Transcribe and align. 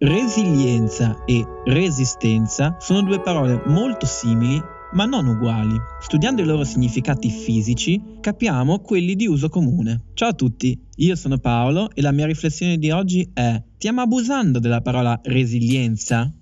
Resilienza 0.00 1.24
e 1.24 1.44
resistenza 1.64 2.76
sono 2.78 3.02
due 3.02 3.20
parole 3.20 3.60
molto 3.66 4.06
simili 4.06 4.62
ma 4.92 5.06
non 5.06 5.26
uguali. 5.26 5.76
Studiando 6.00 6.40
i 6.40 6.44
loro 6.44 6.62
significati 6.62 7.28
fisici 7.28 8.00
capiamo 8.20 8.78
quelli 8.78 9.16
di 9.16 9.26
uso 9.26 9.48
comune. 9.48 10.10
Ciao 10.14 10.28
a 10.28 10.34
tutti, 10.34 10.80
io 10.98 11.16
sono 11.16 11.38
Paolo 11.38 11.90
e 11.94 12.00
la 12.00 12.12
mia 12.12 12.26
riflessione 12.26 12.78
di 12.78 12.92
oggi 12.92 13.28
è 13.34 13.60
stiamo 13.74 14.02
abusando 14.02 14.60
della 14.60 14.82
parola 14.82 15.18
resilienza? 15.24 16.32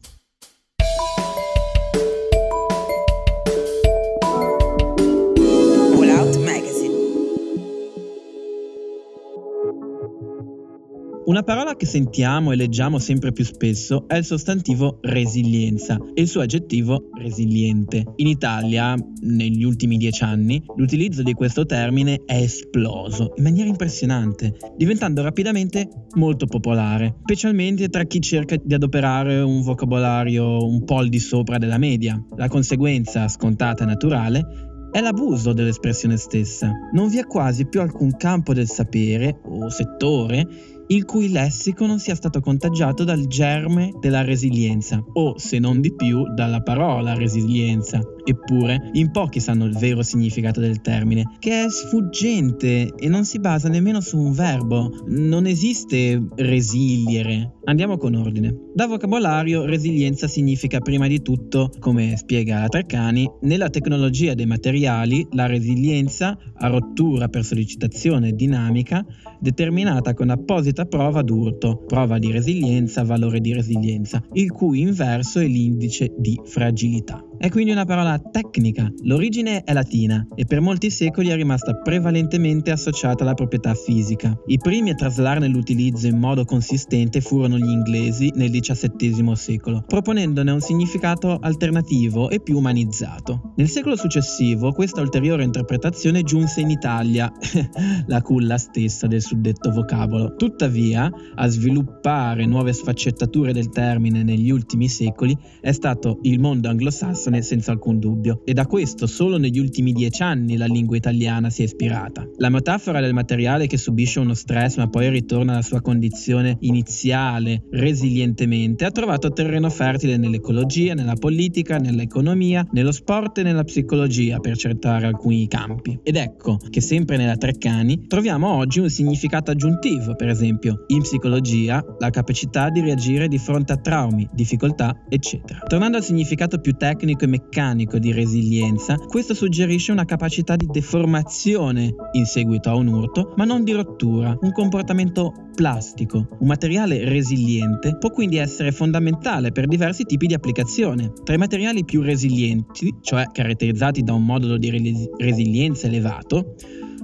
Una 11.27 11.43
parola 11.43 11.75
che 11.75 11.87
sentiamo 11.87 12.53
e 12.53 12.57
leggiamo 12.57 13.01
sempre 13.01 13.33
più 13.33 13.45
spesso 13.45 14.07
è 14.07 14.15
il 14.15 14.25
sostantivo 14.25 15.01
resilienza 15.03 15.99
e 16.15 16.23
il 16.23 16.29
suo 16.29 16.41
aggettivo 16.41 17.09
resiliente. 17.19 18.05
In 18.17 18.29
Italia, 18.29 18.95
negli 19.23 19.65
ultimi 19.65 19.97
dieci 19.97 20.23
anni, 20.23 20.63
l'utilizzo 20.77 21.25
di 21.25 21.33
questo 21.33 21.67
termine 21.67 22.23
è 22.25 22.37
esploso 22.37 23.33
in 23.39 23.43
maniera 23.43 23.69
impressionante, 23.69 24.55
diventando 24.77 25.21
rapidamente 25.23 25.89
molto 26.15 26.47
popolare, 26.47 27.17
specialmente 27.23 27.89
tra 27.89 28.05
chi 28.05 28.21
cerca 28.21 28.55
di 28.63 28.75
adoperare 28.75 29.41
un 29.41 29.63
vocabolario 29.63 30.65
un 30.65 30.85
po' 30.85 30.99
al 30.99 31.09
di 31.09 31.19
sopra 31.19 31.59
della 31.59 31.79
media. 31.79 32.25
La 32.37 32.47
conseguenza 32.47 33.27
scontata 33.27 33.83
e 33.83 33.87
naturale 33.87 34.47
è 34.93 35.01
l'abuso 35.01 35.53
dell'espressione 35.53 36.17
stessa. 36.17 36.71
Non 36.93 37.09
vi 37.09 37.19
è 37.19 37.27
quasi 37.27 37.67
più 37.67 37.81
alcun 37.81 38.17
campo 38.17 38.55
del 38.55 38.69
sapere 38.69 39.41
o 39.45 39.69
settore 39.69 40.47
il 40.89 41.05
cui 41.05 41.31
lessico 41.31 41.87
non 41.87 41.99
sia 41.99 42.15
stato 42.15 42.41
contagiato 42.41 43.05
dal 43.05 43.27
germe 43.27 43.93
della 44.01 44.23
resilienza, 44.23 45.03
o 45.15 45.39
se 45.39 45.59
non 45.59 45.81
di 45.81 45.95
più 45.95 46.33
dalla 46.35 46.61
parola 46.61 47.15
resilienza. 47.15 48.01
Eppure, 48.29 48.91
in 48.95 49.13
pochi 49.13 49.39
sanno 49.39 49.67
il 49.67 49.77
vero 49.77 50.03
significato 50.03 50.59
del 50.59 50.81
termine, 50.81 51.37
che 51.39 51.65
è 51.65 51.71
sfuggente 51.71 52.93
e 52.97 53.09
non 53.09 53.25
si 53.25 53.39
basa 53.39 53.69
nemmeno 53.69 54.01
su 54.01 54.19
un 54.19 54.33
verbo. 54.33 54.91
Non 55.07 55.47
esiste 55.47 56.21
resiliere. 56.35 57.53
Andiamo 57.65 57.97
con 57.99 58.15
ordine. 58.15 58.55
Da 58.75 58.87
vocabolario, 58.87 59.65
resilienza 59.65 60.27
significa 60.27 60.81
prima 60.81 61.07
di 61.07 61.23
tutto, 61.23 61.71
come 61.79 62.17
spiega 62.17 62.61
la 62.61 62.69
Treccani, 62.69 63.31
nella 63.43 63.71
tecnologia 63.71 64.35
dei 64.35 64.47
materiali, 64.47 65.27
la 65.33 65.47
resilienza 65.47 66.37
a 66.59 66.67
rottura 66.69 67.29
per 67.29 67.45
sollecitazione 67.45 68.33
dinamica 68.33 69.05
determinata 69.41 70.15
con 70.15 70.31
apposita 70.77 70.85
prova 70.85 71.23
d'urto, 71.23 71.85
prova 71.87 72.19
di 72.19 72.31
resilienza, 72.31 73.03
valore 73.03 73.41
di 73.41 73.55
resilienza, 73.55 74.23
il 74.33 74.53
cui 74.53 74.81
inverso 74.81 75.41
è 75.41 75.47
l'indice 75.47 76.13
di 76.19 76.39
fragilità. 76.45 77.25
È 77.39 77.51
quindi 77.51 77.71
una 77.71 77.85
parola 77.85 78.19
tecnica. 78.19 78.91
L'origine 79.03 79.63
è 79.63 79.75
latina 79.75 80.27
e 80.35 80.47
per 80.47 80.63
molti 80.63 80.91
secoli 80.91 81.29
è 81.29 81.37
rimasta 81.37 81.75
prevalentemente 81.75 82.71
associata 82.71 83.25
alla 83.25 83.35
proprietà 83.35 83.75
fisica. 83.75 84.35
I 84.47 84.57
primi 84.57 84.91
a 84.91 84.95
traslarne 84.95 85.47
l'utilizzo 85.47 86.07
in 86.07 86.19
modo 86.19 86.47
consistente 86.47 87.21
furono 87.21 87.59
gli 87.59 87.69
inglesi 87.69 88.33
nel 88.35 88.51
XVII 88.51 89.37
secolo, 89.37 89.85
proponendone 89.87 90.51
un 90.51 90.61
significato 90.61 91.39
alternativo 91.39 92.31
e 92.31 92.41
più 92.41 92.57
umanizzato. 92.57 93.53
Nel 93.57 93.69
secolo 93.69 93.97
successivo 93.97 94.73
questa 94.73 95.03
ulteriore 95.03 95.45
interpretazione 95.45 96.23
giunse 96.23 96.63
in 96.63 96.71
Italia, 96.71 97.31
la 98.07 98.23
culla 98.23 98.57
stessa 98.57 99.07
del 99.07 99.21
suddetto 99.21 99.71
vocabolo. 99.71 100.37
Tuttavia, 100.37 101.11
a 101.35 101.47
sviluppare 101.49 102.47
nuove 102.47 102.73
sfaccettature 102.73 103.53
del 103.53 103.69
termine 103.69 104.23
negli 104.23 104.51
ultimi 104.51 104.89
secoli 104.89 105.37
è 105.61 105.73
stato 105.73 106.19
il 106.23 106.41
mondo 106.41 106.71
anglosassone 106.71 107.26
anglosassone 107.27 107.43
senza 107.43 107.73
alcun 107.73 107.99
dubbio, 107.99 108.43
e 108.45 108.53
da 108.53 108.67
questo 108.67 109.07
solo 109.07 109.37
negli 109.39 109.59
ultimi 109.59 109.93
dieci 109.93 110.23
anni 110.23 110.57
la 110.57 110.67
lingua 110.67 110.97
italiana 110.97 111.51
si 111.51 111.63
è 111.63 111.65
ispirata. 111.65 112.27
La 112.39 112.49
metafora 112.49 113.01
del 113.01 113.13
materiale 113.13 113.67
che 113.67 113.77
subisce 113.77 114.21
uno 114.21 114.35
stress 114.35 114.77
ma 114.77 114.89
poi 114.89 115.11
ritorna 115.11 115.53
alla 115.53 115.63
sua 115.63 115.81
condizione 115.81 116.57
iniziale 116.61 117.65
resilientemente 117.71 118.85
ha 118.85 118.91
trovato 118.91 119.33
terreno 119.33 119.69
fertile 119.71 120.17
nell'ecologia, 120.17 120.95
nella 120.95 121.15
politica, 121.15 121.79
nell'economia, 121.79 122.67
nello 122.73 122.93
sport 122.93 123.39
e 123.39 123.43
nella 123.43 123.65
psicologia 123.65 124.39
per 124.39 124.57
cercare 124.57 125.07
alcuni 125.07 125.49
campi. 125.49 125.99
Ed 126.03 126.17
ecco 126.17 126.59
che 126.71 126.81
sempre 126.81 127.17
nella 127.17 127.37
Treccani 127.37 128.07
troviamo 128.07 128.49
oggi 128.55 128.81
un 128.81 128.91
significato 128.91 129.51
aggiuntivo, 129.51 130.15
per 130.15 130.29
esempio 130.29 130.85
in 130.89 131.03
psicologia 131.03 131.85
la 131.99 132.11
capacità 132.11 132.71
di 132.71 132.81
reagire 132.81 133.29
di 133.29 133.39
fronte 133.39 133.73
a 133.73 133.77
traumi, 133.77 134.29
difficoltà, 134.33 135.05
eccetera. 135.09 135.61
Tornando 135.67 135.97
al 135.97 136.05
significato 136.05 136.59
più 136.61 136.73
tecnico 136.73 137.16
tecnico 137.17 137.25
e 137.25 137.27
meccanico 137.27 137.99
di 137.99 138.13
resilienza, 138.13 138.97
questo 138.97 139.35
suggerisce 139.35 139.93
una 139.93 140.05
capacità 140.05 140.55
di 140.55 140.67
deformazione 140.67 141.95
in 142.13 142.27
seguito 142.27 142.69
a 142.69 142.75
un 142.75 142.87
urto, 142.87 143.33
ma 143.37 143.45
non 143.45 143.65
di 143.65 143.73
rottura, 143.73 144.37
un 144.41 144.53
comportamento 144.53 145.33
plastico. 145.55 146.29
Un 146.39 146.47
materiale 146.47 147.09
resiliente 147.09 147.97
può 147.97 148.11
quindi 148.11 148.37
essere 148.37 148.71
fondamentale 148.71 149.51
per 149.51 149.67
diversi 149.67 150.05
tipi 150.05 150.27
di 150.27 150.35
applicazione. 150.35 151.13
Tra 151.25 151.35
i 151.35 151.39
materiali 151.39 151.85
più 151.85 152.03
resilienti, 152.03 152.95
cioè 153.01 153.31
caratterizzati 153.33 154.03
da 154.03 154.13
un 154.13 154.25
modulo 154.25 154.59
di 154.59 155.09
resilienza 155.17 155.87
elevato, 155.87 156.55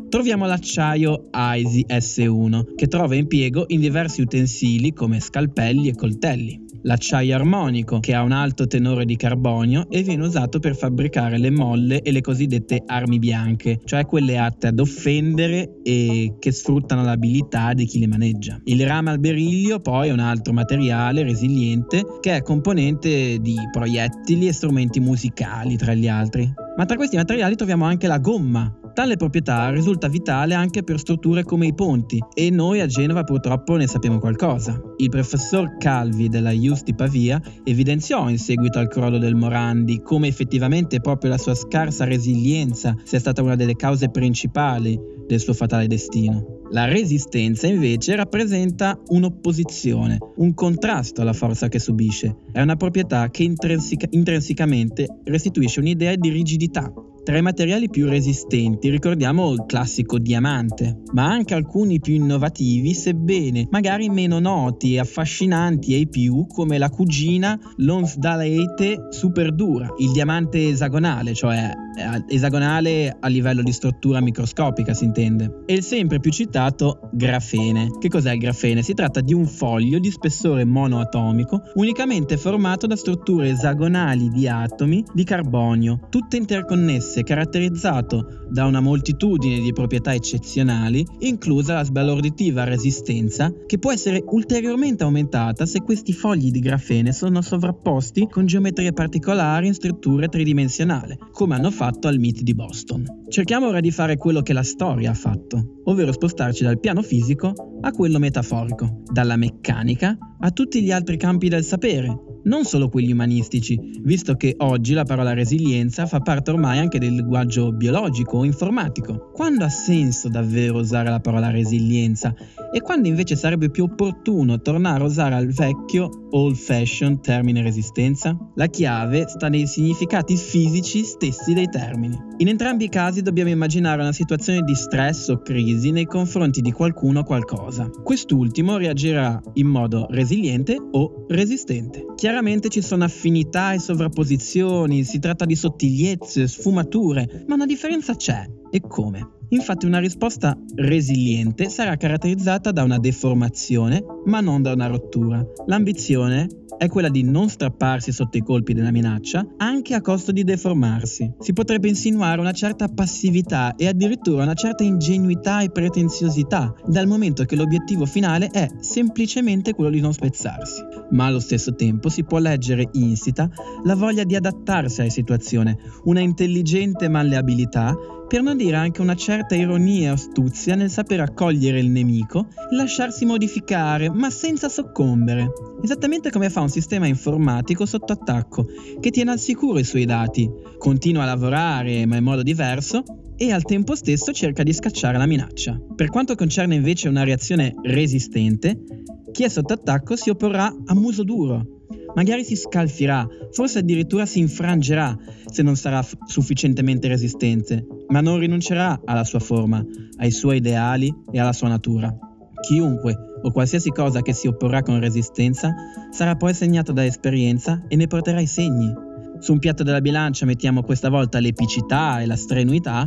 troviamo 0.08 0.46
l'acciaio 0.46 1.28
AISI 1.30 1.86
S1, 1.88 2.74
che 2.74 2.86
trova 2.86 3.14
impiego 3.14 3.64
in 3.68 3.80
diversi 3.80 4.20
utensili 4.20 4.92
come 4.92 5.20
scalpelli 5.20 5.88
e 5.88 5.94
coltelli 5.94 6.71
l'acciaio 6.82 7.34
armonico, 7.34 8.00
che 8.00 8.15
ha 8.15 8.22
un 8.22 8.32
alto 8.32 8.66
tenore 8.66 9.04
di 9.04 9.16
carbonio 9.16 9.88
e 9.91 10.03
viene 10.03 10.25
usato 10.25 10.59
per 10.59 10.76
fabbricare 10.76 11.38
le 11.38 11.50
molle 11.50 12.03
e 12.03 12.12
le 12.12 12.20
cosiddette 12.20 12.82
armi 12.87 13.19
bianche, 13.19 13.81
cioè 13.84 14.06
quelle 14.06 14.38
atte 14.38 14.69
ad 14.69 14.78
offendere 14.78 15.81
e 15.82 16.34
che 16.38 16.53
sfruttano 16.53 17.03
l'abilità 17.03 17.72
di 17.72 17.87
chi 17.87 17.98
le 17.98 18.06
maneggia. 18.06 18.60
Il 18.65 18.87
rame 18.87 19.10
al 19.10 19.19
beriglio 19.19 19.81
poi 19.81 20.09
è 20.09 20.12
un 20.12 20.20
altro 20.20 20.53
materiale 20.53 21.22
resiliente 21.22 22.04
che 22.20 22.37
è 22.37 22.43
componente 22.43 23.38
di 23.41 23.56
proiettili 23.70 24.49
e 24.49 24.53
strumenti 24.53 25.00
musicali 25.00 25.76
tra 25.76 25.94
gli 25.94 26.09
altri. 26.09 26.53
Ma 26.76 26.84
tra 26.87 26.97
questi 26.97 27.16
materiali 27.16 27.54
troviamo 27.54 27.84
anche 27.84 28.06
la 28.06 28.19
gomma, 28.19 28.78
Tale 28.94 29.16
proprietà 29.16 29.70
risulta 29.70 30.08
vitale 30.08 30.53
anche 30.53 30.82
per 30.82 30.98
strutture 30.98 31.44
come 31.44 31.66
i 31.66 31.75
ponti 31.75 32.22
e 32.34 32.50
noi 32.50 32.80
a 32.80 32.86
Genova 32.86 33.25
purtroppo 33.25 33.76
ne 33.76 33.86
sappiamo 33.86 34.19
qualcosa. 34.19 34.78
Il 34.98 35.08
professor 35.08 35.78
Calvi 35.78 36.28
della 36.28 36.50
IUS 36.50 36.82
di 36.82 36.94
Pavia 36.94 37.41
evidenziò 37.64 38.28
in 38.28 38.38
seguito 38.38 38.78
al 38.78 38.88
crollo 38.88 39.16
del 39.16 39.34
Morandi 39.34 40.02
come 40.02 40.28
effettivamente 40.28 41.00
proprio 41.00 41.31
la 41.31 41.38
sua 41.38 41.54
scarsa 41.54 42.04
resilienza 42.04 42.94
sia 43.02 43.19
stata 43.19 43.41
una 43.41 43.56
delle 43.56 43.76
cause 43.76 44.10
principali 44.10 45.00
del 45.26 45.41
suo 45.41 45.54
fatale 45.54 45.86
destino. 45.86 46.60
La 46.72 46.84
resistenza 46.84 47.66
invece 47.66 48.14
rappresenta 48.14 49.00
un'opposizione, 49.06 50.19
un 50.36 50.52
contrasto 50.52 51.22
alla 51.22 51.32
forza 51.32 51.69
che 51.69 51.78
subisce. 51.78 52.36
È 52.52 52.60
una 52.60 52.76
proprietà 52.76 53.31
che 53.31 53.42
intrinseca- 53.42 54.08
intrinsecamente 54.10 55.06
restituisce 55.25 55.81
un'idea 55.81 56.14
di 56.16 56.28
rigidità, 56.28 56.92
tra 57.24 57.36
i 57.36 57.42
materiali 57.42 57.88
più 57.88 58.08
resistenti 58.08 58.90
ricordiamo 58.90 59.52
il 59.52 59.64
classico 59.66 60.18
diamante, 60.18 61.02
ma 61.12 61.26
anche 61.26 61.54
alcuni 61.54 62.00
più 62.00 62.14
innovativi, 62.14 62.94
sebbene 62.94 63.68
magari 63.70 64.08
meno 64.08 64.40
noti 64.40 64.94
e 64.94 64.98
affascinanti 64.98 65.94
ai 65.94 66.08
più, 66.08 66.46
come 66.46 66.78
la 66.78 66.90
cugina 66.90 67.58
Lonsdaleite 67.76 69.06
Super 69.10 69.54
Dura, 69.54 69.88
il 69.98 70.10
diamante 70.10 70.68
esagonale, 70.68 71.32
cioè 71.34 71.70
eh, 71.94 72.34
esagonale 72.34 73.16
a 73.20 73.28
livello 73.28 73.62
di 73.62 73.72
struttura 73.72 74.20
microscopica 74.20 74.92
si 74.92 75.04
intende, 75.04 75.62
e 75.66 75.74
il 75.74 75.82
sempre 75.82 76.18
più 76.18 76.32
citato 76.32 77.10
grafene. 77.12 77.98
Che 78.00 78.08
cos'è 78.08 78.32
il 78.32 78.38
grafene? 78.38 78.82
Si 78.82 78.94
tratta 78.94 79.20
di 79.20 79.32
un 79.32 79.46
foglio 79.46 79.98
di 79.98 80.10
spessore 80.10 80.64
monoatomico 80.64 81.60
unicamente 81.74 82.36
formato 82.36 82.86
da 82.86 82.96
strutture 82.96 83.50
esagonali 83.50 84.28
di 84.28 84.48
atomi 84.48 85.04
di 85.12 85.22
carbonio, 85.22 86.00
tutte 86.08 86.36
interconnesse 86.36 87.12
interesse 87.12 87.23
caratterizzato 87.23 88.47
da 88.49 88.64
una 88.64 88.81
moltitudine 88.81 89.61
di 89.61 89.73
proprietà 89.73 90.14
eccezionali, 90.14 91.06
inclusa 91.20 91.75
la 91.75 91.85
sbalorditiva 91.85 92.64
resistenza, 92.64 93.53
che 93.67 93.79
può 93.79 93.93
essere 93.93 94.23
ulteriormente 94.26 95.05
aumentata 95.05 95.67
se 95.67 95.81
questi 95.81 96.12
fogli 96.12 96.50
di 96.50 96.61
grafene 96.61 97.12
sono 97.12 97.43
sovrapposti 97.43 98.26
con 98.31 98.47
geometrie 98.47 98.93
particolari 98.93 99.67
in 99.67 99.75
strutture 99.75 100.29
tridimensionali, 100.29 101.19
come 101.31 101.55
hanno 101.55 101.70
fatto 101.70 102.09
al 102.09 102.19
MIT 102.19 102.43
di 102.43 102.55
Boston. 102.55 103.05
Cerchiamo 103.29 103.69
ora 103.69 103.81
di 103.81 103.91
fare 103.91 104.17
quello 104.17 104.43
che 104.43 104.53
la 104.53 104.62
storia 104.62 105.11
ha 105.11 105.14
fatto, 105.14 105.81
ovvero 105.85 106.12
spostarci 106.12 106.64
dal 106.64 106.81
piano 106.81 107.03
fisico 107.03 107.53
a 107.81 107.91
quello 107.91 108.19
metaforico, 108.19 109.03
dalla 109.11 109.37
meccanica 109.37 110.17
a 110.41 110.50
tutti 110.50 110.82
gli 110.82 110.93
altri 110.93 111.17
campi 111.17 111.49
del 111.49 111.64
sapere, 111.64 112.31
non 112.44 112.64
solo 112.64 112.88
quelli 112.88 113.12
umanistici, 113.12 113.78
visto 114.02 114.34
che 114.34 114.54
oggi 114.58 114.94
la 114.94 115.04
parola 115.04 115.32
resilienza 115.32 116.06
fa 116.06 116.20
parte 116.20 116.50
ormai 116.50 116.78
anche 116.78 116.98
del 116.98 117.14
linguaggio 117.14 117.72
biologico 117.72 118.38
o 118.38 118.44
informatico. 118.44 119.30
Quando 119.32 119.64
ha 119.64 119.68
senso 119.68 120.28
davvero 120.28 120.78
usare 120.78 121.10
la 121.10 121.20
parola 121.20 121.50
resilienza 121.50 122.34
e 122.72 122.80
quando 122.80 123.08
invece 123.08 123.36
sarebbe 123.36 123.70
più 123.70 123.84
opportuno 123.84 124.60
tornare 124.60 125.02
a 125.02 125.06
usare 125.06 125.34
al 125.34 125.48
vecchio 125.48 126.08
old 126.30 126.56
fashion 126.56 127.20
termine 127.20 127.62
resistenza? 127.62 128.36
La 128.54 128.66
chiave 128.66 129.26
sta 129.28 129.48
nei 129.48 129.66
significati 129.66 130.36
fisici 130.36 131.04
stessi 131.04 131.52
dei 131.52 131.68
termini. 131.68 132.18
In 132.38 132.48
entrambi 132.48 132.84
i 132.84 132.88
casi 132.88 133.22
dobbiamo 133.22 133.50
immaginare 133.50 134.00
una 134.00 134.12
situazione 134.12 134.62
di 134.62 134.74
stress 134.74 135.28
o 135.28 135.42
crisi 135.42 135.90
nei 135.90 136.06
confronti 136.06 136.60
di 136.60 136.72
qualcuno 136.72 137.20
o 137.20 137.24
qualcosa. 137.24 137.88
Quest'ultimo 138.02 138.76
reagirà 138.76 139.40
in 139.54 139.66
modo 139.66 140.06
resiliente 140.10 140.76
o 140.76 141.24
resistente. 141.28 142.04
Chiaramente 142.32 142.70
ci 142.70 142.81
sono 142.81 143.05
affinità 143.05 143.75
e 143.75 143.79
sovrapposizioni, 143.79 145.05
si 145.05 145.19
tratta 145.19 145.44
di 145.44 145.55
sottigliezze, 145.55 146.49
sfumature, 146.49 147.44
ma 147.46 147.56
una 147.56 147.67
differenza 147.67 148.17
c'è. 148.17 148.49
E 148.70 148.81
come? 148.81 149.40
Infatti 149.50 149.84
una 149.84 149.99
risposta 149.99 150.58
resiliente 150.76 151.69
sarà 151.69 151.94
caratterizzata 151.99 152.73
da 152.73 152.84
una 152.84 152.96
deformazione, 152.99 154.02
ma 154.25 154.40
non 154.40 154.62
da 154.62 154.73
una 154.73 154.87
rottura. 154.87 155.46
L'ambizione 155.67 156.62
è 156.82 156.88
quella 156.88 157.11
di 157.11 157.23
non 157.23 157.49
strapparsi 157.49 158.11
sotto 158.11 158.37
i 158.38 158.43
colpi 158.43 158.75
della 158.75 158.90
minaccia, 158.90 159.46
anche 159.58 159.94
a 159.94 160.00
costo 160.00 160.32
di 160.32 160.43
deformarsi. 160.43 161.32
Si 161.38 161.52
potrebbe 161.52 161.87
insinuare 161.87 162.40
una 162.40 162.50
certa 162.50 162.88
passività 162.88 163.76
e 163.76 163.87
addirittura 163.87 164.43
una 164.43 164.55
certa 164.55 164.82
ingenuità 164.82 165.61
e 165.61 165.70
pretenziosità, 165.70 166.75
dal 166.84 167.06
momento 167.06 167.44
che 167.44 167.55
l'obiettivo 167.55 168.05
finale 168.05 168.49
è 168.49 168.67
semplicemente 168.81 169.75
quello 169.75 169.90
di 169.90 170.00
non 170.00 170.12
spezzarsi. 170.12 170.82
Ma 171.11 171.26
allo 171.26 171.38
stesso 171.38 171.76
tempo 171.76 172.08
si 172.08 172.25
può 172.25 172.38
leggere 172.38 172.88
insita 172.94 173.49
la 173.85 173.94
voglia 173.94 174.25
di 174.25 174.35
adattarsi 174.35 175.02
alla 175.02 175.11
situazione, 175.11 175.78
una 176.06 176.19
intelligente 176.19 177.08
malleabilità 177.08 177.96
per 178.32 178.40
non 178.40 178.56
dire 178.56 178.76
anche 178.76 179.02
una 179.02 179.14
certa 179.14 179.55
ironia 179.55 180.08
e 180.08 180.12
astuzia 180.12 180.75
nel 180.75 180.88
saper 180.88 181.20
accogliere 181.20 181.79
il 181.79 181.90
nemico 181.90 182.46
e 182.70 182.75
lasciarsi 182.75 183.26
modificare, 183.26 184.08
ma 184.08 184.31
senza 184.31 184.70
soccombere. 184.70 185.52
Esattamente 185.82 186.31
come 186.31 186.49
fa 186.49 186.62
un 186.62 186.70
sistema 186.70 187.06
informatico 187.06 187.84
sotto 187.84 188.14
attacco, 188.14 188.67
che 189.00 189.11
tiene 189.11 189.32
al 189.32 189.38
sicuro 189.38 189.79
i 189.79 189.84
suoi 189.84 190.06
dati, 190.06 190.50
continua 190.79 191.25
a 191.25 191.26
lavorare 191.26 192.06
ma 192.06 192.17
in 192.17 192.25
modo 192.25 192.43
diverso 192.43 193.02
e 193.37 193.52
al 193.52 193.64
tempo 193.64 193.94
stesso 193.94 194.32
cerca 194.32 194.62
di 194.62 194.73
scacciare 194.73 195.19
la 195.19 195.26
minaccia. 195.26 195.78
Per 195.94 196.08
quanto 196.08 196.35
concerne 196.35 196.76
invece 196.76 197.08
una 197.08 197.25
reazione 197.25 197.75
resistente, 197.82 198.82
chi 199.31 199.44
è 199.44 199.50
sotto 199.50 199.75
attacco 199.75 200.17
si 200.17 200.31
opporrà 200.31 200.75
a 200.87 200.94
muso 200.94 201.23
duro, 201.23 201.81
magari 202.14 202.44
si 202.44 202.56
scalfirà, 202.56 203.26
forse 203.50 203.81
addirittura 203.81 204.26
si 204.26 204.38
infrangerà 204.38 205.17
se 205.47 205.62
non 205.62 205.76
sarà 205.76 206.03
f- 206.03 206.17
sufficientemente 206.26 207.09
resistente, 207.09 207.87
ma 208.09 208.20
non 208.20 208.38
rinuncerà 208.38 209.00
alla 209.05 209.25
sua 209.25 209.41
forma, 209.41 209.85
ai 210.19 210.31
suoi 210.31 210.59
ideali 210.59 211.14
e 211.31 211.41
alla 211.41 211.53
sua 211.53 211.69
natura. 211.69 212.14
Chiunque 212.61 213.17
o 213.43 213.50
qualsiasi 213.50 213.91
cosa 213.91 214.23
che 214.23 214.32
si 214.32 214.47
opporrà 214.47 214.82
con 214.82 215.00
resistenza 215.00 215.75
sarà 216.11 216.37
poi 216.37 216.55
segnato 216.55 216.93
da 216.93 217.05
esperienza 217.05 217.82
e 217.88 217.97
ne 217.97 218.06
porterà 218.06 218.41
i 218.41 218.47
segni. 218.47 218.93
Su 219.41 219.53
un 219.53 219.59
piatto 219.59 219.82
della 219.82 220.00
bilancia 220.00 220.47
mettiamo 220.47 220.82
questa 220.82 221.09
volta 221.09 221.41
l'epicità 221.41 222.20
e 222.20 222.26
la 222.26 222.37
strenuità, 222.37 223.05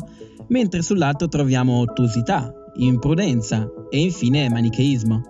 mentre 0.50 0.82
sull'altro 0.82 1.30
troviamo 1.30 1.80
ottusità, 1.80 2.52
imprudenza 2.76 3.66
e 3.90 4.00
infine 4.00 4.50
manicheismo. 4.50 5.22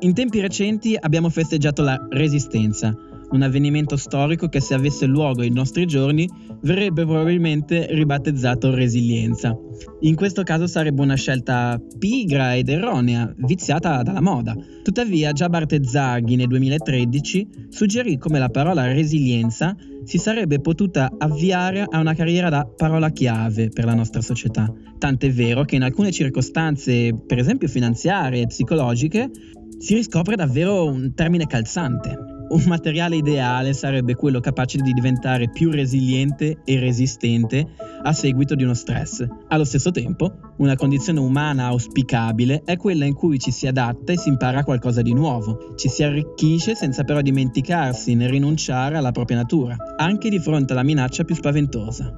In 0.00 0.14
tempi 0.14 0.40
recenti 0.40 0.96
abbiamo 0.98 1.28
festeggiato 1.28 1.82
la 1.82 1.98
resistenza, 2.10 2.96
un 3.34 3.42
avvenimento 3.42 3.96
storico 3.96 4.48
che 4.48 4.60
se 4.60 4.74
avesse 4.74 5.06
luogo 5.06 5.42
ai 5.42 5.50
nostri 5.50 5.86
giorni 5.86 6.28
verrebbe 6.62 7.04
probabilmente 7.04 7.86
ribattezzato 7.90 8.72
resilienza. 8.72 9.56
In 10.00 10.14
questo 10.14 10.44
caso 10.44 10.68
sarebbe 10.68 11.02
una 11.02 11.16
scelta 11.16 11.80
pigra 11.98 12.54
ed 12.54 12.68
erronea, 12.68 13.32
viziata 13.36 14.02
dalla 14.02 14.20
moda. 14.20 14.56
Tuttavia 14.82 15.32
già 15.32 15.48
Bartezzaghi 15.48 16.36
nel 16.36 16.46
2013 16.46 17.48
suggerì 17.70 18.18
come 18.18 18.38
la 18.38 18.48
parola 18.48 18.86
resilienza 18.86 19.76
si 20.04 20.18
sarebbe 20.18 20.60
potuta 20.60 21.10
avviare 21.18 21.84
a 21.88 21.98
una 21.98 22.14
carriera 22.14 22.50
da 22.50 22.64
parola 22.64 23.10
chiave 23.10 23.68
per 23.68 23.84
la 23.84 23.94
nostra 23.94 24.20
società. 24.20 24.72
Tant'è 24.98 25.32
vero 25.32 25.64
che 25.64 25.76
in 25.76 25.82
alcune 25.82 26.12
circostanze, 26.12 27.18
per 27.26 27.38
esempio 27.38 27.66
finanziarie 27.66 28.42
e 28.42 28.46
psicologiche, 28.46 29.30
si 29.78 29.94
riscopre 29.94 30.36
davvero 30.36 30.84
un 30.84 31.14
termine 31.14 31.46
calzante. 31.46 32.33
Un 32.54 32.62
materiale 32.68 33.16
ideale 33.16 33.72
sarebbe 33.72 34.14
quello 34.14 34.38
capace 34.38 34.78
di 34.78 34.92
diventare 34.92 35.50
più 35.50 35.72
resiliente 35.72 36.58
e 36.64 36.78
resistente 36.78 37.66
a 38.00 38.12
seguito 38.12 38.54
di 38.54 38.62
uno 38.62 38.74
stress. 38.74 39.26
Allo 39.48 39.64
stesso 39.64 39.90
tempo, 39.90 40.32
una 40.58 40.76
condizione 40.76 41.18
umana 41.18 41.66
auspicabile 41.66 42.62
è 42.64 42.76
quella 42.76 43.06
in 43.06 43.14
cui 43.14 43.40
ci 43.40 43.50
si 43.50 43.66
adatta 43.66 44.12
e 44.12 44.18
si 44.18 44.28
impara 44.28 44.62
qualcosa 44.62 45.02
di 45.02 45.12
nuovo, 45.12 45.74
ci 45.74 45.88
si 45.88 46.04
arricchisce 46.04 46.76
senza 46.76 47.02
però 47.02 47.20
dimenticarsi 47.22 48.14
né 48.14 48.28
rinunciare 48.28 48.96
alla 48.98 49.10
propria 49.10 49.38
natura, 49.38 49.74
anche 49.96 50.28
di 50.28 50.38
fronte 50.38 50.74
alla 50.74 50.84
minaccia 50.84 51.24
più 51.24 51.34
spaventosa. 51.34 52.08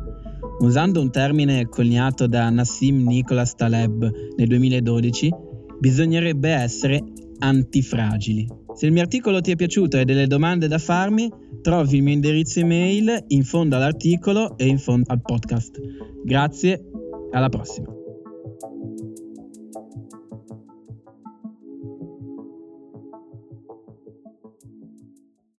Usando 0.58 1.00
un 1.00 1.10
termine 1.10 1.66
coniato 1.70 2.26
da 2.26 2.50
Nassim 2.50 3.06
Nicholas 3.06 3.54
Taleb 3.54 4.06
nel 4.36 4.48
2012, 4.48 5.32
bisognerebbe 5.78 6.50
essere 6.50 7.02
antifragili. 7.38 8.64
Se 8.76 8.84
il 8.84 8.92
mio 8.92 9.00
articolo 9.00 9.40
ti 9.40 9.52
è 9.52 9.56
piaciuto 9.56 9.96
e 9.96 10.00
hai 10.00 10.04
delle 10.04 10.26
domande 10.26 10.68
da 10.68 10.76
farmi, 10.76 11.32
trovi 11.62 11.96
il 11.96 12.02
mio 12.02 12.12
indirizzo 12.12 12.60
email 12.60 13.24
in 13.28 13.42
fondo 13.42 13.74
all'articolo 13.76 14.58
e 14.58 14.66
in 14.66 14.78
fondo 14.78 15.10
al 15.10 15.22
podcast. 15.22 15.80
Grazie, 16.22 16.84
alla 17.32 17.48
prossima. 17.48 17.95